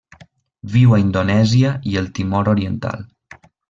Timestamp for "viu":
0.77-0.95